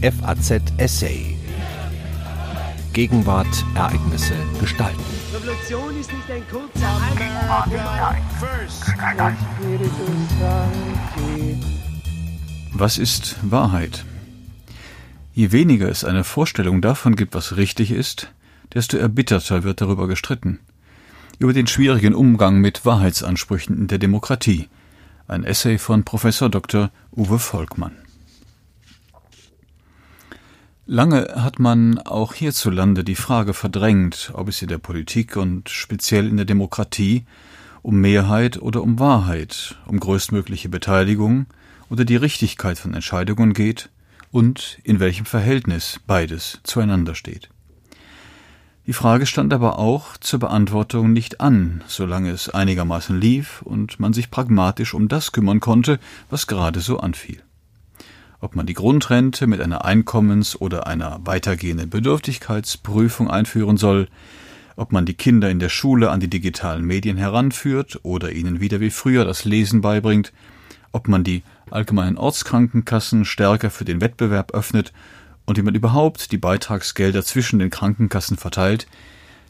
[0.00, 1.36] FAZ Essay.
[2.92, 5.02] Gegenwart, Ereignisse, Gestalten.
[5.34, 6.86] Revolution ist nicht ein kurzer
[12.74, 14.04] Was ist Wahrheit?
[15.34, 18.32] Je weniger es eine Vorstellung davon gibt, was richtig ist,
[18.74, 20.60] desto erbitterter wird darüber gestritten.
[21.40, 24.68] Über den schwierigen Umgang mit Wahrheitsansprüchen in der Demokratie.
[25.26, 26.90] Ein Essay von Professor Dr.
[27.16, 27.96] Uwe Volkmann.
[30.90, 36.26] Lange hat man auch hierzulande die Frage verdrängt, ob es in der Politik und speziell
[36.26, 37.26] in der Demokratie
[37.82, 41.44] um Mehrheit oder um Wahrheit, um größtmögliche Beteiligung
[41.90, 43.90] oder die Richtigkeit von Entscheidungen geht
[44.32, 47.50] und in welchem Verhältnis beides zueinander steht.
[48.86, 54.14] Die Frage stand aber auch zur Beantwortung nicht an, solange es einigermaßen lief und man
[54.14, 57.42] sich pragmatisch um das kümmern konnte, was gerade so anfiel
[58.40, 64.08] ob man die Grundrente mit einer Einkommens- oder einer weitergehenden Bedürftigkeitsprüfung einführen soll,
[64.76, 68.80] ob man die Kinder in der Schule an die digitalen Medien heranführt oder ihnen wieder
[68.80, 70.32] wie früher das Lesen beibringt,
[70.92, 74.92] ob man die allgemeinen Ortskrankenkassen stärker für den Wettbewerb öffnet
[75.46, 78.86] und wie man überhaupt die Beitragsgelder zwischen den Krankenkassen verteilt,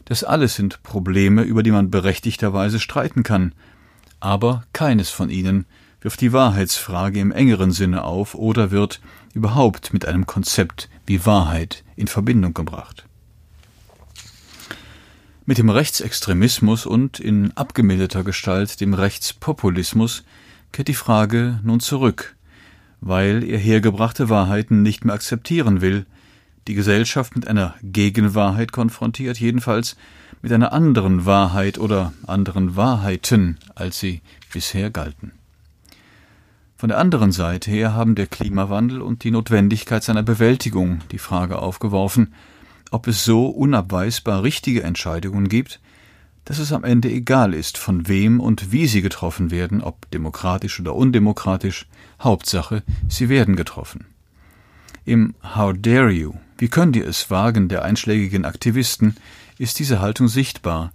[0.05, 3.53] das alles sind Probleme, über die man berechtigterweise streiten kann,
[4.19, 5.65] aber keines von ihnen
[6.01, 9.01] wirft die Wahrheitsfrage im engeren Sinne auf oder wird
[9.33, 13.05] überhaupt mit einem Konzept wie Wahrheit in Verbindung gebracht.
[15.45, 20.23] Mit dem Rechtsextremismus und in abgemilderter Gestalt dem Rechtspopulismus
[20.71, 22.35] kehrt die Frage nun zurück,
[23.01, 26.05] weil er hergebrachte Wahrheiten nicht mehr akzeptieren will,
[26.67, 29.95] die Gesellschaft mit einer Gegenwahrheit konfrontiert, jedenfalls
[30.43, 34.21] mit einer anderen Wahrheit oder anderen Wahrheiten, als sie
[34.53, 35.38] bisher galten.
[36.79, 41.59] Von der anderen Seite her haben der Klimawandel und die Notwendigkeit seiner Bewältigung die Frage
[41.59, 42.33] aufgeworfen,
[42.89, 45.81] ob es so unabweisbar richtige Entscheidungen gibt,
[46.45, 50.79] dass es am Ende egal ist, von wem und wie sie getroffen werden, ob demokratisch
[50.79, 51.85] oder undemokratisch,
[52.21, 54.05] Hauptsache, sie werden getroffen.
[55.03, 59.17] Im How dare you, wie könnt ihr es wagen der einschlägigen Aktivisten,
[59.57, 60.93] ist diese Haltung sichtbar,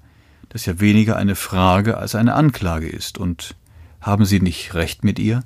[0.48, 3.54] das ja weniger eine Frage als eine Anklage ist, und
[4.00, 5.42] haben sie nicht recht mit ihr?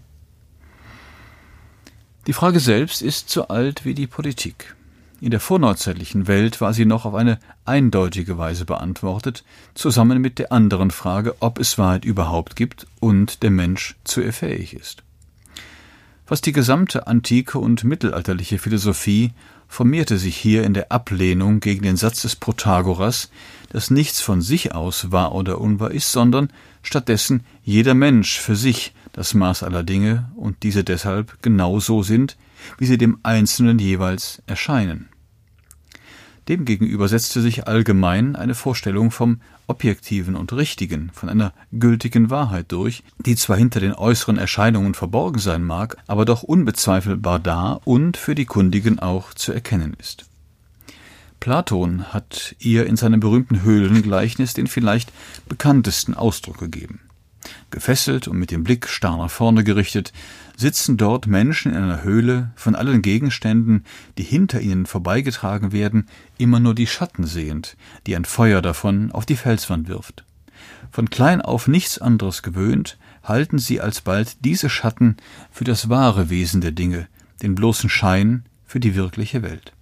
[2.26, 4.74] Die Frage selbst ist so alt wie die Politik.
[5.20, 10.52] In der vorneuzeitlichen Welt war sie noch auf eine eindeutige Weise beantwortet, zusammen mit der
[10.52, 15.02] anderen Frage, ob es Wahrheit überhaupt gibt und der Mensch zu ihr fähig ist.
[16.24, 19.32] Fast die gesamte antike und mittelalterliche Philosophie
[19.66, 23.30] formierte sich hier in der Ablehnung gegen den Satz des Protagoras,
[23.70, 26.50] dass nichts von sich aus wahr oder unwahr ist, sondern
[26.82, 32.36] stattdessen jeder Mensch für sich das Maß aller Dinge und diese deshalb genau so sind,
[32.78, 35.08] wie sie dem Einzelnen jeweils erscheinen.
[36.46, 43.02] Demgegenüber setzte sich allgemein eine Vorstellung vom Objektiven und Richtigen, von einer gültigen Wahrheit durch,
[43.18, 48.36] die zwar hinter den äußeren Erscheinungen verborgen sein mag, aber doch unbezweifelbar da und für
[48.36, 50.26] die Kundigen auch zu erkennen ist.
[51.40, 55.12] Platon hat ihr in seinem berühmten Höhlengleichnis den vielleicht
[55.48, 57.00] bekanntesten Ausdruck gegeben.
[57.70, 60.12] Gefesselt und mit dem Blick starr nach vorne gerichtet,
[60.56, 63.84] sitzen dort Menschen in einer Höhle, von allen Gegenständen,
[64.16, 67.76] die hinter ihnen vorbeigetragen werden, immer nur die Schatten sehend,
[68.06, 70.24] die ein Feuer davon auf die Felswand wirft.
[70.90, 75.16] Von klein auf nichts anderes gewöhnt, halten sie alsbald diese Schatten
[75.50, 77.08] für das wahre Wesen der Dinge,
[77.42, 79.72] den bloßen Schein für die wirkliche Welt.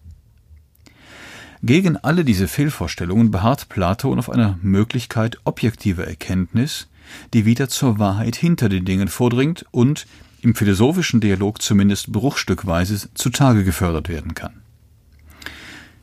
[1.63, 6.89] Gegen alle diese Fehlvorstellungen beharrt Platon auf einer Möglichkeit objektiver Erkenntnis,
[7.35, 10.07] die wieder zur Wahrheit hinter den Dingen vordringt und
[10.43, 14.63] im philosophischen Dialog zumindest bruchstückweise zutage gefördert werden kann.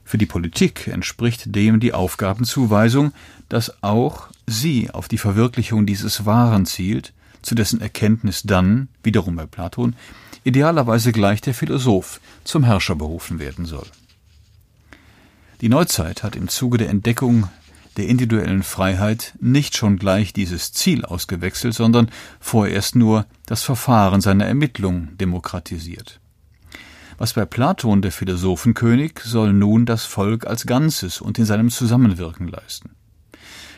[0.04, 3.14] Für die Politik entspricht dem die Aufgabenzuweisung,
[3.50, 9.46] dass auch sie auf die Verwirklichung dieses Wahren zielt, zu dessen Erkenntnis dann, wiederum bei
[9.46, 9.96] Platon,
[10.44, 13.88] idealerweise gleich der Philosoph zum Herrscher berufen werden soll.
[15.62, 17.48] Die Neuzeit hat im Zuge der Entdeckung
[17.98, 22.10] der individuellen Freiheit nicht schon gleich dieses Ziel ausgewechselt, sondern
[22.40, 26.20] vorerst nur das Verfahren seiner Ermittlung demokratisiert.
[27.18, 32.48] Was bei Platon der Philosophenkönig soll nun das Volk als Ganzes und in seinem Zusammenwirken
[32.48, 32.92] leisten.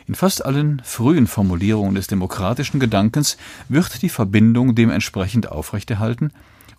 [0.07, 3.37] In fast allen frühen Formulierungen des demokratischen Gedankens
[3.69, 6.31] wird die Verbindung dementsprechend aufrechterhalten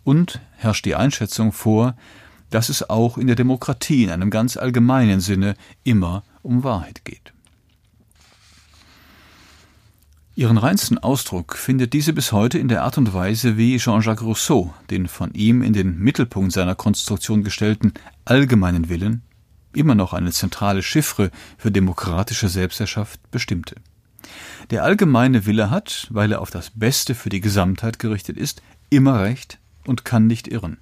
[0.04, 1.96] und herrscht die Einschätzung vor,
[2.50, 5.54] dass es auch in der Demokratie in einem ganz allgemeinen Sinne
[5.84, 7.32] immer um Wahrheit geht.
[10.38, 14.74] Ihren reinsten Ausdruck findet diese bis heute in der Art und Weise, wie Jean-Jacques Rousseau
[14.90, 17.94] den von ihm in den Mittelpunkt seiner Konstruktion gestellten
[18.26, 19.22] allgemeinen Willen,
[19.72, 23.76] immer noch eine zentrale Chiffre für demokratische Selbstherrschaft, bestimmte.
[24.68, 28.60] Der allgemeine Wille hat, weil er auf das Beste für die Gesamtheit gerichtet ist,
[28.90, 30.76] immer recht und kann nicht irren.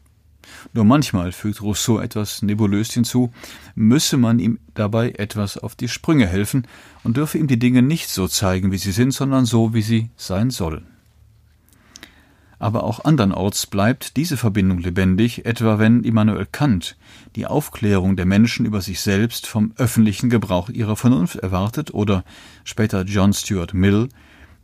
[0.73, 3.33] Nur manchmal fügt Rousseau etwas nebulös hinzu,
[3.75, 6.67] müsse man ihm dabei etwas auf die Sprünge helfen
[7.03, 10.11] und dürfe ihm die Dinge nicht so zeigen, wie sie sind, sondern so, wie sie
[10.17, 10.87] sein sollen.
[12.59, 16.97] Aber auch andernorts bleibt diese Verbindung lebendig, etwa wenn Immanuel Kant
[17.37, 22.25] die Aufklärung der Menschen über sich selbst vom öffentlichen Gebrauch ihrer Vernunft erwartet oder
[22.65, 24.09] später John Stuart Mill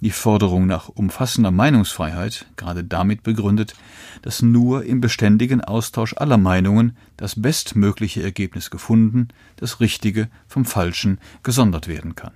[0.01, 3.75] die Forderung nach umfassender Meinungsfreiheit gerade damit begründet,
[4.23, 11.19] dass nur im beständigen Austausch aller Meinungen das bestmögliche Ergebnis gefunden, das Richtige vom Falschen
[11.43, 12.33] gesondert werden kann.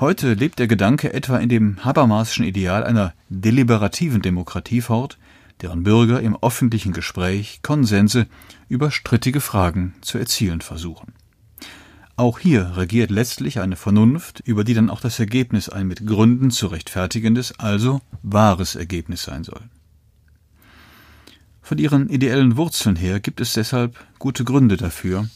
[0.00, 5.18] Heute lebt der Gedanke etwa in dem Habermaschen Ideal einer deliberativen Demokratie fort,
[5.60, 8.26] deren Bürger im öffentlichen Gespräch Konsense
[8.68, 11.14] über strittige Fragen zu erzielen versuchen.
[12.18, 16.50] Auch hier regiert letztlich eine Vernunft, über die dann auch das Ergebnis ein mit Gründen
[16.50, 19.60] zu rechtfertigendes, also wahres Ergebnis sein soll.
[21.62, 25.28] Von ihren ideellen Wurzeln her gibt es deshalb gute Gründe dafür,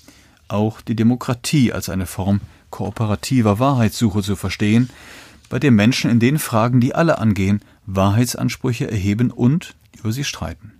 [0.48, 2.40] auch die Demokratie als eine Form
[2.70, 4.90] kooperativer Wahrheitssuche zu verstehen,
[5.50, 10.72] bei der Menschen in den Fragen, die alle angehen, Wahrheitsansprüche erheben und über sie streiten.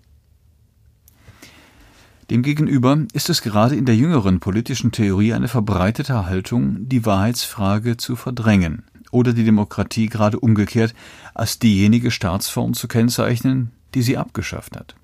[2.33, 8.17] Demgegenüber ist es gerade in der jüngeren politischen Theorie eine verbreitete Haltung, die Wahrheitsfrage zu
[8.17, 10.95] verdrängen oder die Demokratie gerade umgekehrt
[11.35, 14.95] als diejenige Staatsform zu kennzeichnen, die sie abgeschafft hat.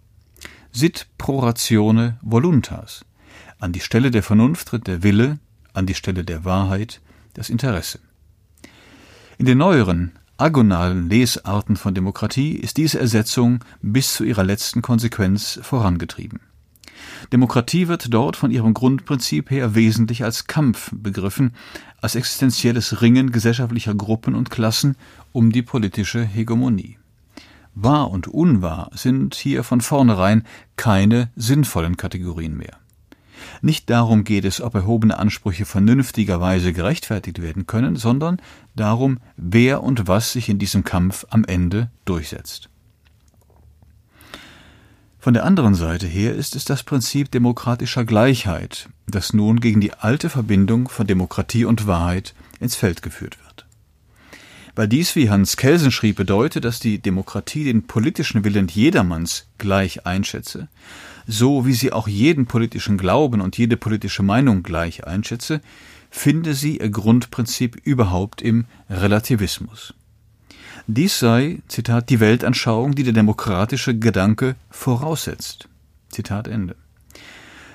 [0.72, 3.04] Sit pro ratione voluntas.
[3.58, 5.38] An die Stelle der Vernunft tritt der Wille,
[5.74, 7.02] an die Stelle der Wahrheit
[7.34, 7.98] das Interesse.
[9.36, 15.60] In den neueren, agonalen Lesarten von Demokratie ist diese Ersetzung bis zu ihrer letzten Konsequenz
[15.62, 16.47] vorangetrieben.
[17.32, 21.52] Demokratie wird dort von ihrem Grundprinzip her wesentlich als Kampf begriffen,
[22.00, 24.96] als existenzielles Ringen gesellschaftlicher Gruppen und Klassen
[25.32, 26.98] um die politische Hegemonie.
[27.74, 30.44] Wahr und unwahr sind hier von vornherein
[30.76, 32.76] keine sinnvollen Kategorien mehr.
[33.62, 38.38] Nicht darum geht es, ob erhobene Ansprüche vernünftigerweise gerechtfertigt werden können, sondern
[38.74, 42.68] darum, wer und was sich in diesem Kampf am Ende durchsetzt.
[45.28, 49.92] Von der anderen Seite her ist es das Prinzip demokratischer Gleichheit, das nun gegen die
[49.92, 53.66] alte Verbindung von Demokratie und Wahrheit ins Feld geführt wird.
[54.74, 60.06] Weil dies, wie Hans Kelsen schrieb, bedeutet, dass die Demokratie den politischen Willen jedermanns gleich
[60.06, 60.68] einschätze,
[61.26, 65.60] so wie sie auch jeden politischen Glauben und jede politische Meinung gleich einschätze,
[66.08, 69.92] finde sie ihr Grundprinzip überhaupt im Relativismus.
[70.90, 75.68] Dies sei, Zitat, die Weltanschauung, die der demokratische Gedanke voraussetzt.
[76.08, 76.76] Zitat Ende.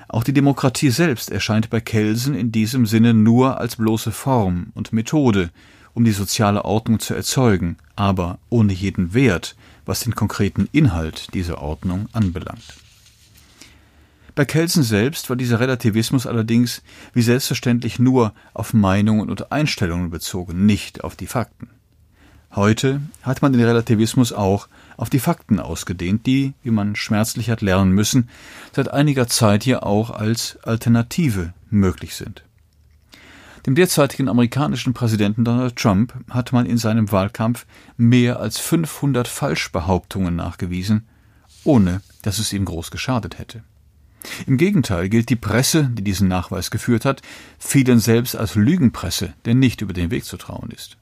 [0.08, 4.92] Auch die Demokratie selbst erscheint bei Kelsen in diesem Sinne nur als bloße Form und
[4.92, 5.50] Methode,
[5.92, 9.54] um die soziale Ordnung zu erzeugen, aber ohne jeden Wert,
[9.86, 12.74] was den konkreten Inhalt dieser Ordnung anbelangt.
[14.34, 16.82] Bei Kelsen selbst war dieser Relativismus allerdings
[17.12, 21.68] wie selbstverständlich nur auf Meinungen und Einstellungen bezogen, nicht auf die Fakten.
[22.56, 27.62] Heute hat man den Relativismus auch auf die Fakten ausgedehnt, die, wie man schmerzlich hat
[27.62, 28.28] lernen müssen,
[28.72, 32.44] seit einiger Zeit hier auch als Alternative möglich sind.
[33.66, 40.36] Dem derzeitigen amerikanischen Präsidenten Donald Trump hat man in seinem Wahlkampf mehr als 500 Falschbehauptungen
[40.36, 41.08] nachgewiesen,
[41.64, 43.64] ohne dass es ihm groß geschadet hätte.
[44.46, 47.20] Im Gegenteil gilt die Presse, die diesen Nachweis geführt hat,
[47.58, 50.98] vielen selbst als Lügenpresse, der nicht über den Weg zu trauen ist.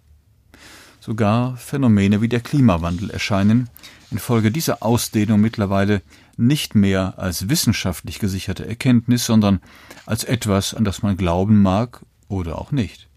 [1.05, 3.69] Sogar Phänomene wie der Klimawandel erscheinen
[4.13, 6.01] infolge dieser Ausdehnung mittlerweile
[6.37, 9.59] nicht mehr als wissenschaftlich gesicherte Erkenntnis, sondern
[10.07, 13.09] als etwas, an das man glauben mag oder auch nicht.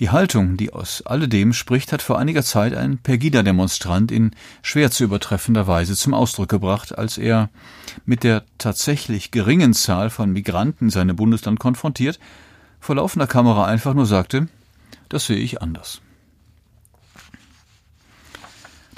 [0.00, 5.04] Die Haltung, die aus alledem spricht, hat vor einiger Zeit ein Pegida-Demonstrant in schwer zu
[5.04, 7.50] übertreffender Weise zum Ausdruck gebracht, als er
[8.04, 12.18] mit der tatsächlich geringen Zahl von Migranten in seinem Bundesland konfrontiert,
[12.80, 14.48] vor laufender Kamera einfach nur sagte,
[15.08, 16.00] das sehe ich anders.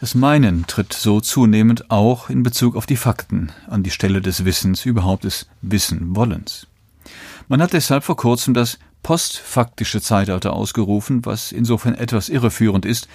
[0.02, 4.44] Das Meinen tritt so zunehmend auch in Bezug auf die Fakten an die Stelle des
[4.44, 6.66] Wissens, überhaupt des Wissenwollens.
[7.46, 13.06] Man hat deshalb vor kurzem das postfaktische Zeitalter ausgerufen, was insofern etwas irreführend ist,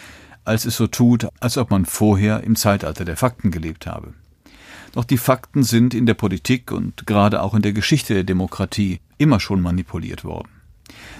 [0.45, 4.13] als es so tut, als ob man vorher im Zeitalter der Fakten gelebt habe.
[4.93, 9.01] Doch die Fakten sind in der Politik und gerade auch in der Geschichte der Demokratie
[9.17, 10.56] immer schon manipuliert worden.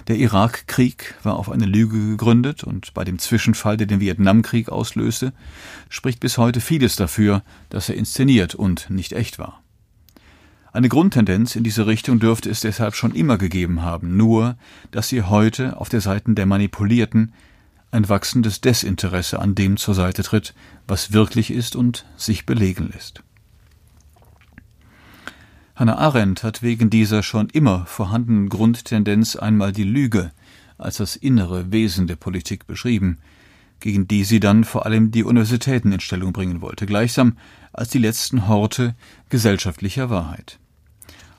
[0.06, 5.32] Der Irakkrieg war auf eine Lüge gegründet und bei dem Zwischenfall, der den Vietnamkrieg auslöste,
[5.88, 9.62] spricht bis heute vieles dafür, dass er inszeniert und nicht echt war.
[10.72, 14.56] Eine Grundtendenz in diese Richtung dürfte es deshalb schon immer gegeben haben, nur
[14.90, 17.32] dass sie heute auf der Seite der Manipulierten
[17.90, 20.54] ein wachsendes Desinteresse an dem zur Seite tritt,
[20.86, 23.22] was wirklich ist und sich belegen lässt.
[25.78, 30.32] Hannah Arendt hat wegen dieser schon immer vorhandenen Grundtendenz einmal die Lüge
[30.76, 33.18] als das innere Wesen der Politik beschrieben,
[33.78, 37.36] gegen die sie dann vor allem die Universitäten in Stellung bringen wollte, gleichsam
[37.72, 38.96] als die letzten Horte
[39.28, 40.58] gesellschaftlicher Wahrheit.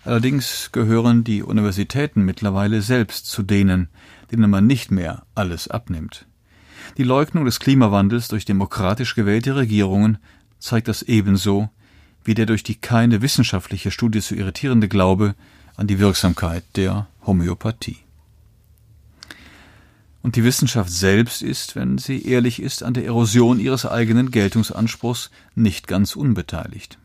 [0.05, 3.89] Allerdings gehören die Universitäten mittlerweile selbst zu denen,
[4.31, 6.27] denen man nicht mehr alles abnimmt.
[6.97, 10.17] Die Leugnung des Klimawandels durch demokratisch gewählte Regierungen
[10.59, 11.67] zeigt das ebenso
[12.23, 15.35] wie der durch die keine wissenschaftliche Studie zu irritierende Glaube
[15.77, 17.97] an die Wirksamkeit der Homöopathie.
[20.21, 25.31] Und die Wissenschaft selbst ist, wenn sie ehrlich ist, an der Erosion ihres eigenen Geltungsanspruchs
[25.55, 26.97] nicht ganz unbeteiligt.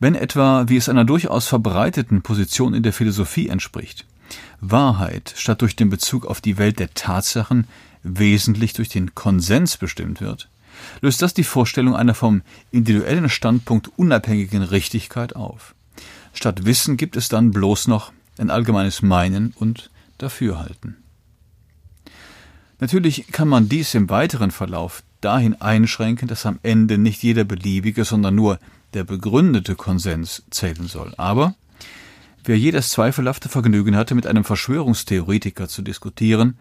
[0.00, 4.06] Wenn etwa, wie es einer durchaus verbreiteten Position in der Philosophie entspricht,
[4.60, 7.66] Wahrheit statt durch den Bezug auf die Welt der Tatsachen
[8.02, 10.48] wesentlich durch den Konsens bestimmt wird,
[11.00, 15.74] löst das die Vorstellung einer vom individuellen Standpunkt unabhängigen Richtigkeit auf.
[16.32, 20.96] Statt Wissen gibt es dann bloß noch ein allgemeines Meinen und Dafürhalten.
[22.80, 28.04] Natürlich kann man dies im weiteren Verlauf dahin einschränken, dass am Ende nicht jeder beliebige,
[28.04, 28.60] sondern nur
[28.94, 31.12] der begründete Konsens zählen soll.
[31.16, 31.54] Aber
[32.44, 36.58] wer je das zweifelhafte Vergnügen hatte, mit einem Verschwörungstheoretiker zu diskutieren,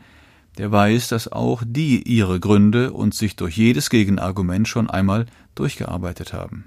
[0.58, 6.34] der weiß, dass auch die ihre Gründe und sich durch jedes Gegenargument schon einmal durchgearbeitet
[6.34, 6.66] haben.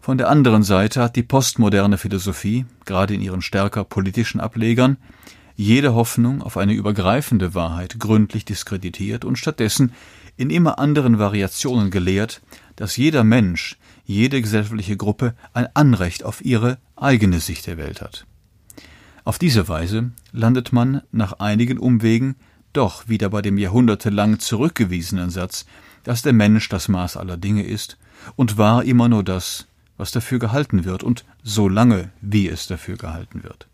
[0.00, 4.98] Von der anderen Seite hat die postmoderne Philosophie, gerade in ihren stärker politischen Ablegern,
[5.56, 9.92] jede Hoffnung auf eine übergreifende Wahrheit gründlich diskreditiert und stattdessen
[10.36, 12.42] in immer anderen Variationen gelehrt,
[12.76, 18.26] dass jeder Mensch, jede gesellschaftliche Gruppe ein Anrecht auf ihre eigene Sicht der Welt hat.
[19.24, 22.36] Auf diese Weise landet man nach einigen Umwegen
[22.76, 25.66] doch wieder bei dem jahrhundertelang zurückgewiesenen Satz,
[26.02, 27.96] dass der Mensch das Maß aller Dinge ist
[28.36, 29.66] und war immer nur das,
[29.96, 33.66] was dafür gehalten wird und so lange, wie es dafür gehalten wird.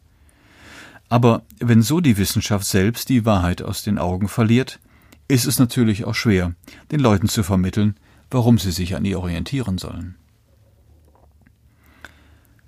[1.09, 4.79] Aber wenn so die Wissenschaft selbst die Wahrheit aus den Augen verliert,
[5.27, 6.55] ist es natürlich auch schwer,
[6.93, 7.97] den Leuten zu vermitteln,
[8.31, 10.15] warum sie sich an ihr orientieren sollen.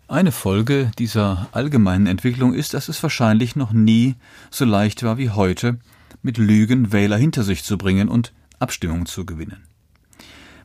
[0.08, 4.16] Eine Folge dieser allgemeinen Entwicklung ist, dass es wahrscheinlich noch nie
[4.50, 5.78] so leicht war wie heute,
[6.22, 9.64] mit Lügen Wähler hinter sich zu bringen und Abstimmungen zu gewinnen.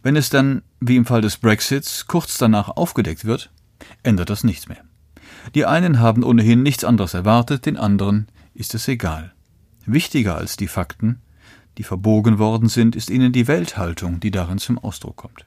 [0.03, 3.51] Wenn es dann, wie im Fall des Brexits, kurz danach aufgedeckt wird,
[4.03, 4.83] ändert das nichts mehr.
[5.55, 9.33] Die einen haben ohnehin nichts anderes erwartet, den anderen ist es egal.
[9.85, 11.21] Wichtiger als die Fakten,
[11.77, 15.45] die verbogen worden sind, ist ihnen die Welthaltung, die darin zum Ausdruck kommt.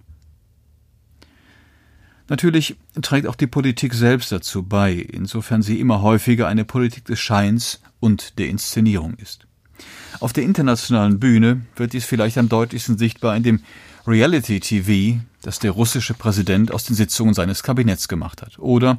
[2.29, 7.19] Natürlich trägt auch die Politik selbst dazu bei, insofern sie immer häufiger eine Politik des
[7.19, 9.49] Scheins und der Inszenierung ist.
[10.19, 13.61] Auf der internationalen Bühne wird dies vielleicht am deutlichsten sichtbar in dem
[14.07, 18.99] Reality-TV, das der russische Präsident aus den Sitzungen seines Kabinetts gemacht hat, oder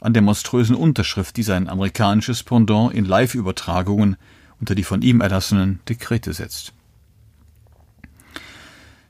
[0.00, 4.16] an der monströsen Unterschrift, die sein amerikanisches Pendant in Live-Übertragungen
[4.60, 6.72] unter die von ihm erlassenen Dekrete setzt.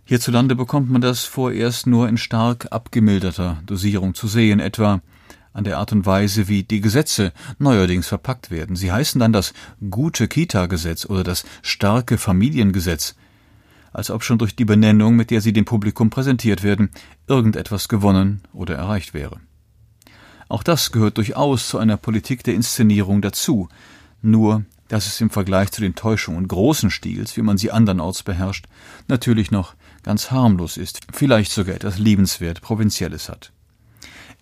[0.04, 5.00] Hierzulande bekommt man das vorerst nur in stark abgemilderter Dosierung zu sehen, etwa
[5.52, 8.76] an der Art und Weise, wie die Gesetze neuerdings verpackt werden.
[8.76, 9.52] Sie heißen dann das
[9.90, 13.16] gute Kita-Gesetz oder das starke Familiengesetz,
[13.92, 16.90] als ob schon durch die Benennung, mit der sie dem Publikum präsentiert werden,
[17.26, 19.40] irgendetwas gewonnen oder erreicht wäre.
[20.49, 23.69] Auch das gehört durchaus zu einer Politik der Inszenierung dazu,
[24.23, 28.66] nur dass es im Vergleich zu den Täuschungen großen Stils, wie man sie andernorts beherrscht,
[29.07, 33.52] natürlich noch ganz harmlos ist, vielleicht sogar etwas liebenswert Provinzielles hat.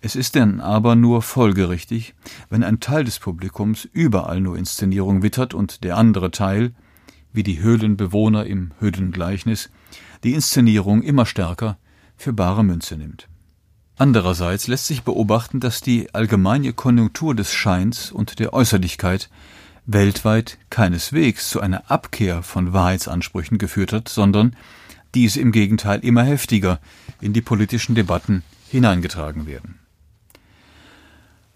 [0.01, 2.13] Es ist denn aber nur folgerichtig,
[2.49, 6.73] wenn ein Teil des Publikums überall nur Inszenierung wittert und der andere Teil,
[7.33, 9.69] wie die Höhlenbewohner im Höhlengleichnis,
[10.23, 11.77] die Inszenierung immer stärker
[12.15, 13.27] für bare Münze nimmt.
[13.97, 19.29] Andererseits lässt sich beobachten, dass die allgemeine Konjunktur des Scheins und der Äußerlichkeit
[19.85, 24.55] weltweit keineswegs zu einer Abkehr von Wahrheitsansprüchen geführt hat, sondern
[25.15, 26.79] diese im Gegenteil immer heftiger
[27.19, 29.79] in die politischen Debatten hineingetragen werden.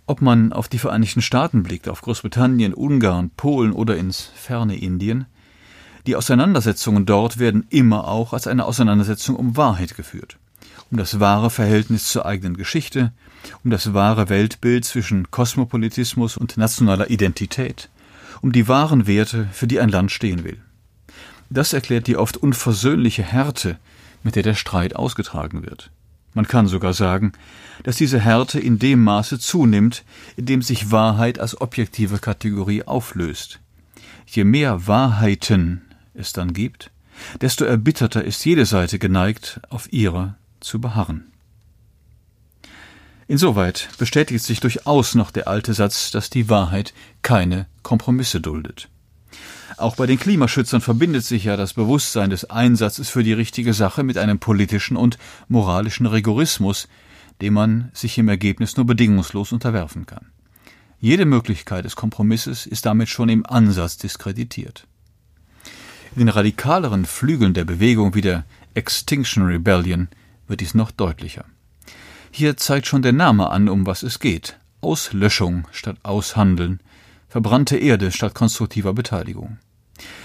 [0.05, 5.27] Ob man auf die Vereinigten Staaten blickt, auf Großbritannien, Ungarn, Polen oder ins ferne Indien,
[6.05, 10.37] die Auseinandersetzungen dort werden immer auch als eine Auseinandersetzung um Wahrheit geführt,
[10.91, 13.13] um das wahre Verhältnis zur eigenen Geschichte,
[13.63, 17.89] um das wahre Weltbild zwischen Kosmopolitismus und nationaler Identität,
[18.41, 20.59] um die wahren Werte, für die ein Land stehen will.
[21.49, 23.77] Das erklärt die oft unversöhnliche Härte,
[24.23, 25.91] mit der der Streit ausgetragen wird.
[26.33, 27.33] Man kann sogar sagen,
[27.83, 30.03] dass diese Härte in dem Maße zunimmt,
[30.35, 33.59] in dem sich Wahrheit als objektive Kategorie auflöst.
[34.25, 35.81] Je mehr Wahrheiten
[36.13, 36.91] es dann gibt,
[37.41, 41.25] desto erbitterter ist jede Seite geneigt, auf ihrer zu beharren.
[43.27, 48.89] Insoweit bestätigt sich durchaus noch der alte Satz, dass die Wahrheit keine Kompromisse duldet.
[49.77, 54.03] Auch bei den Klimaschützern verbindet sich ja das Bewusstsein des Einsatzes für die richtige Sache
[54.03, 56.87] mit einem politischen und moralischen Rigorismus,
[57.41, 60.27] dem man sich im Ergebnis nur bedingungslos unterwerfen kann.
[60.99, 64.87] Jede Möglichkeit des Kompromisses ist damit schon im Ansatz diskreditiert.
[66.15, 70.07] In den radikaleren Flügeln der Bewegung wie der Extinction Rebellion
[70.47, 71.45] wird dies noch deutlicher.
[72.31, 74.57] Hier zeigt schon der Name an, um was es geht.
[74.81, 76.79] Auslöschung statt Aushandeln,
[77.33, 79.57] verbrannte Erde statt konstruktiver Beteiligung.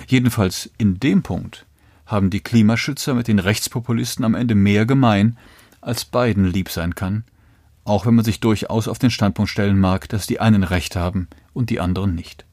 [0.09, 1.65] Jedenfalls in dem Punkt
[2.05, 5.39] haben die Klimaschützer mit den Rechtspopulisten am Ende mehr gemein,
[5.81, 7.25] als beiden lieb sein kann,
[7.85, 11.29] auch wenn man sich durchaus auf den Standpunkt stellen mag, dass die einen Recht haben
[11.55, 12.45] und die anderen nicht.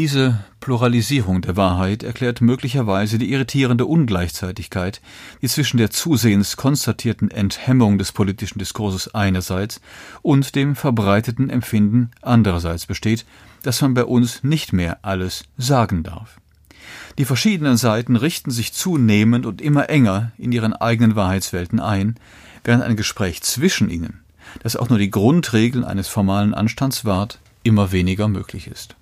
[0.00, 5.02] Diese Pluralisierung der Wahrheit erklärt möglicherweise die irritierende Ungleichzeitigkeit,
[5.42, 9.82] die zwischen der zusehends konstatierten Enthemmung des politischen Diskurses einerseits
[10.22, 13.26] und dem verbreiteten Empfinden andererseits besteht,
[13.62, 16.40] dass man bei uns nicht mehr alles sagen darf.
[17.18, 22.14] Die verschiedenen Seiten richten sich zunehmend und immer enger in ihren eigenen Wahrheitswelten ein,
[22.64, 24.20] während ein Gespräch zwischen ihnen,
[24.62, 28.96] das auch nur die Grundregeln eines formalen Anstands wahrt, immer weniger möglich ist.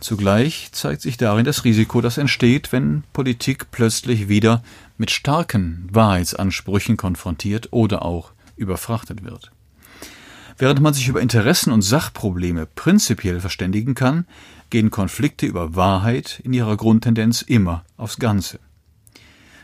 [0.00, 4.62] Zugleich zeigt sich darin das Risiko, das entsteht, wenn Politik plötzlich wieder
[4.96, 9.52] mit starken Wahrheitsansprüchen konfrontiert oder auch überfrachtet wird.
[10.56, 14.26] Während man sich über Interessen und Sachprobleme prinzipiell verständigen kann,
[14.70, 18.58] gehen Konflikte über Wahrheit in ihrer Grundtendenz immer aufs Ganze.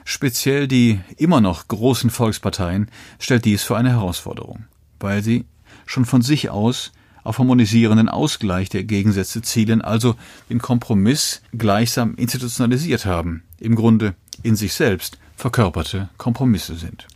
[0.05, 4.67] Speziell die immer noch großen Volksparteien stellt dies für eine Herausforderung,
[5.01, 5.47] weil sie
[5.85, 6.93] schon von sich aus
[7.27, 10.15] auf harmonisierenden Ausgleich der Gegensätze zielen, also
[10.49, 17.07] den Kompromiss gleichsam institutionalisiert haben, im Grunde in sich selbst verkörperte Kompromisse sind.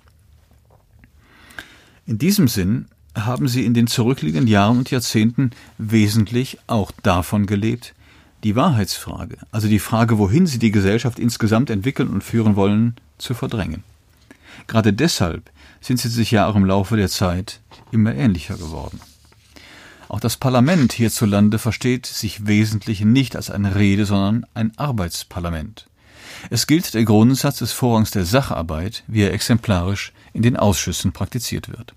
[2.06, 7.94] In diesem Sinn haben sie in den zurückliegenden Jahren und Jahrzehnten wesentlich auch davon gelebt,
[8.42, 13.34] die Wahrheitsfrage, also die Frage, wohin sie die Gesellschaft insgesamt entwickeln und führen wollen, zu
[13.34, 13.84] verdrängen.
[14.66, 17.60] Gerade deshalb sind sie sich ja auch im Laufe der Zeit
[17.92, 19.00] immer ähnlicher geworden.
[20.10, 25.86] Auch das Parlament hierzulande versteht sich wesentlich nicht als eine Rede, sondern ein Arbeitsparlament.
[26.50, 31.68] Es gilt der Grundsatz des Vorrangs der Sacharbeit, wie er exemplarisch in den Ausschüssen praktiziert
[31.68, 31.94] wird.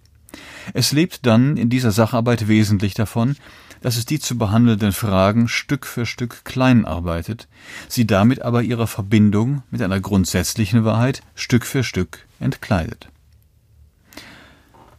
[0.76, 3.36] Es lebt dann in dieser Sacharbeit wesentlich davon,
[3.82, 7.48] dass es die zu behandelnden Fragen Stück für Stück klein arbeitet,
[7.90, 13.10] sie damit aber ihrer Verbindung mit einer grundsätzlichen Wahrheit Stück für Stück entkleidet.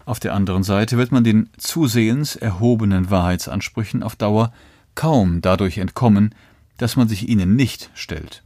[0.06, 4.52] Auf der anderen Seite wird man den zusehends erhobenen Wahrheitsansprüchen auf Dauer
[4.94, 6.34] kaum dadurch entkommen,
[6.76, 8.42] dass man sich ihnen nicht stellt.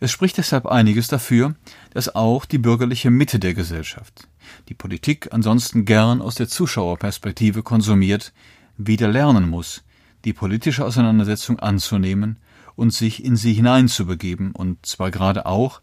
[0.00, 1.54] Es spricht deshalb einiges dafür,
[1.94, 4.28] dass auch die bürgerliche Mitte der Gesellschaft,
[4.68, 8.32] die Politik ansonsten gern aus der Zuschauerperspektive konsumiert,
[8.76, 9.84] wieder lernen muss,
[10.24, 12.38] die politische Auseinandersetzung anzunehmen
[12.74, 15.80] und sich in sie hineinzubegeben, und zwar gerade auch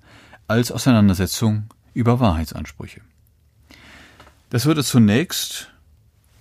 [0.47, 3.01] als Auseinandersetzung über Wahrheitsansprüche.
[4.49, 5.71] Das würde zunächst,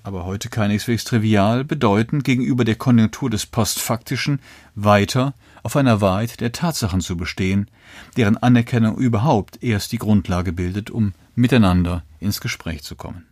[0.02, 4.40] aber heute keineswegs trivial, bedeuten, gegenüber der Konjunktur des Postfaktischen
[4.74, 7.70] weiter auf einer Wahrheit der Tatsachen zu bestehen,
[8.16, 13.26] deren Anerkennung überhaupt erst die Grundlage bildet, um miteinander ins Gespräch zu kommen.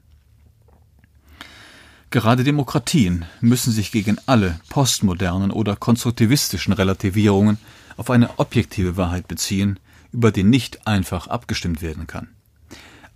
[2.11, 7.57] Gerade Demokratien müssen sich gegen alle postmodernen oder konstruktivistischen Relativierungen
[7.97, 9.81] auf eine objektive Wahrheit beziehen,
[10.12, 12.36] über die nicht einfach abgestimmt werden kann.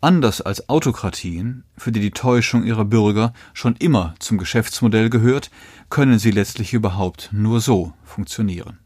[0.03, 5.51] Anders als Autokratien, für die die Täuschung ihrer Bürger schon immer zum Geschäftsmodell gehört,
[5.91, 8.79] können sie letztlich überhaupt nur so funktionieren.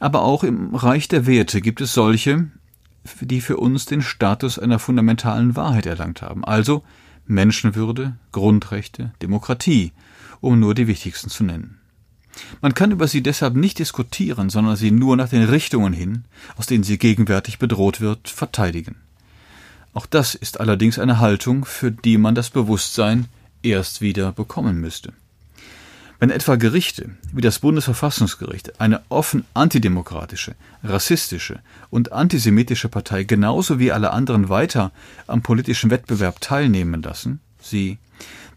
[0.00, 2.50] Aber auch im Reich der Werte gibt es solche,
[3.20, 6.82] die für uns den Status einer fundamentalen Wahrheit erlangt haben, also
[7.26, 9.92] Menschenwürde, Grundrechte, Demokratie,
[10.40, 11.78] um nur die wichtigsten zu nennen.
[12.60, 16.24] Man kann über sie deshalb nicht diskutieren, sondern sie nur nach den Richtungen hin,
[16.56, 18.96] aus denen sie gegenwärtig bedroht wird, verteidigen.
[19.94, 23.26] Auch das ist allerdings eine Haltung, für die man das Bewusstsein
[23.62, 25.12] erst wieder bekommen müsste.
[26.18, 33.92] Wenn etwa Gerichte wie das Bundesverfassungsgericht eine offen antidemokratische, rassistische und antisemitische Partei genauso wie
[33.92, 34.90] alle anderen weiter
[35.26, 37.98] am politischen Wettbewerb teilnehmen lassen, sie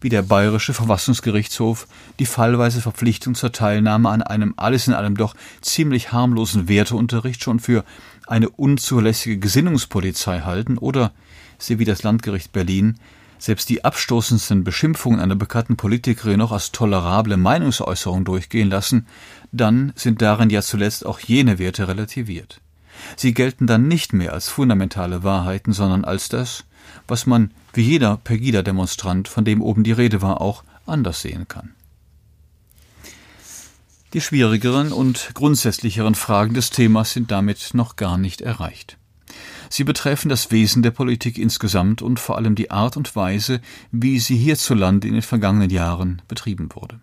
[0.00, 5.34] wie der Bayerische Verfassungsgerichtshof die fallweise Verpflichtung zur Teilnahme an einem alles in allem doch
[5.60, 7.84] ziemlich harmlosen Werteunterricht schon für
[8.26, 11.12] eine unzulässige Gesinnungspolizei halten oder
[11.58, 12.98] sie wie das Landgericht Berlin
[13.38, 19.06] selbst die abstoßendsten Beschimpfungen einer bekannten Politikerin noch als tolerable Meinungsäußerung durchgehen lassen,
[19.52, 22.60] dann sind darin ja zuletzt auch jene Werte relativiert.
[23.16, 26.64] Sie gelten dann nicht mehr als fundamentale Wahrheiten, sondern als das,
[27.06, 31.74] was man, wie jeder Pegida-Demonstrant, von dem oben die Rede war, auch anders sehen kann.
[34.14, 38.96] Die schwierigeren und grundsätzlicheren Fragen des Themas sind damit noch gar nicht erreicht.
[39.70, 43.60] Sie betreffen das Wesen der Politik insgesamt und vor allem die Art und Weise,
[43.92, 47.00] wie sie hierzulande in den vergangenen Jahren betrieben wurde.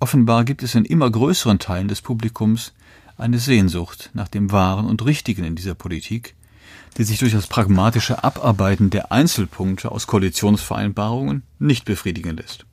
[0.00, 2.74] Offenbar gibt es in immer größeren Teilen des Publikums
[3.16, 6.34] eine Sehnsucht nach dem Wahren und Richtigen in dieser Politik,
[6.98, 12.66] die sich durch das pragmatische Abarbeiten der Einzelpunkte aus Koalitionsvereinbarungen nicht befriedigen lässt.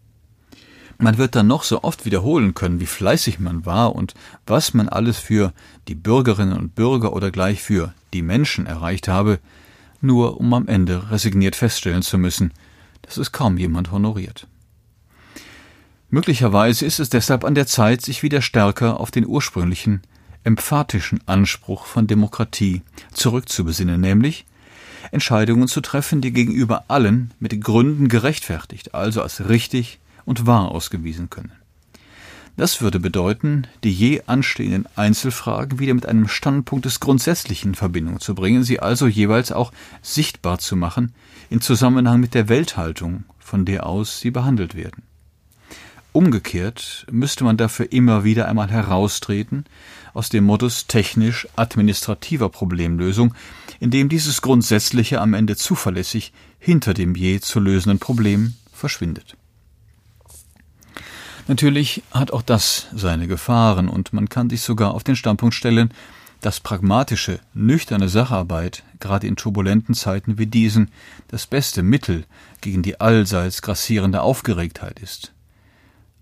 [1.04, 4.14] Man wird dann noch so oft wiederholen können, wie fleißig man war und
[4.48, 5.52] was man alles für
[5.90, 9.40] die Bürgerinnen und Bürger oder gleich für die Menschen erreicht habe,
[10.00, 12.54] nur um am Ende resigniert feststellen zu müssen,
[13.02, 14.48] dass es kaum jemand honoriert.
[16.10, 20.04] Möglicherweise ist es deshalb an der Zeit, sich wieder stärker auf den ursprünglichen,
[20.46, 24.46] emphatischen Anspruch von Demokratie zurückzubesinnen, nämlich
[25.12, 31.30] Entscheidungen zu treffen, die gegenüber allen mit Gründen gerechtfertigt, also als richtig und wahr ausgewiesen
[31.30, 31.52] können.
[32.56, 38.20] Das würde bedeuten, die je anstehenden Einzelfragen wieder mit einem Standpunkt des Grundsätzlichen in Verbindung
[38.20, 39.72] zu bringen, sie also jeweils auch
[40.04, 41.14] sichtbar zu machen
[41.50, 45.02] in Zusammenhang mit der Welthaltung, von der aus sie behandelt werden.
[46.12, 49.66] Umgekehrt müsste man dafür immer wieder einmal heraustreten
[50.14, 53.34] aus dem Modus technisch-administrativer Problemlösung,
[53.80, 59.36] in dem dieses Grundsätzliche am Ende zuverlässig hinter dem je zu lösenden Problem verschwindet.
[61.48, 65.94] Natürlich hat auch das seine Gefahren und man kann sich sogar auf den Standpunkt stellen,
[66.40, 70.90] dass pragmatische, nüchterne Sacharbeit gerade in turbulenten Zeiten wie diesen
[71.28, 72.26] das beste Mittel
[72.62, 75.34] gegen die allseits grassierende Aufgeregtheit ist.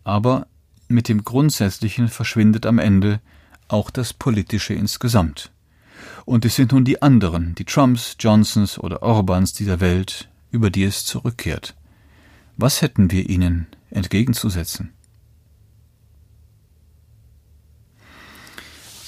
[0.04, 0.48] Aber
[0.88, 3.20] mit dem Grundsätzlichen verschwindet am Ende
[3.68, 5.52] auch das Politische insgesamt.
[6.26, 10.84] Und es sind nun die anderen, die Trumps, Johnsons oder Orbans dieser Welt, über die
[10.84, 11.76] es zurückkehrt.
[12.58, 14.92] Was hätten wir ihnen entgegenzusetzen?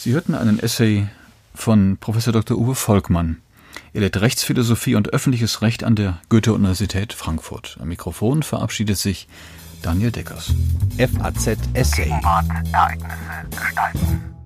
[0.04, 1.08] Sie hörten einen Essay
[1.56, 2.58] von Professor Dr.
[2.58, 3.38] Uwe Volkmann.
[3.94, 7.78] Er lehrt Rechtsphilosophie und öffentliches Recht an der Goethe-Universität Frankfurt.
[7.80, 9.30] Am Mikrofon verabschiedet sich
[9.82, 10.54] Daniel Deckers.
[10.98, 12.10] FAZ Essay.
[12.10, 13.16] Ereignisse
[13.50, 14.43] gestalten.